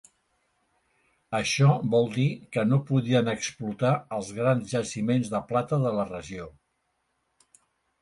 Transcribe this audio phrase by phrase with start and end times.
[1.39, 2.25] Això vol dir
[2.57, 6.53] que no podien explotar els grans jaciments de plata de la regió.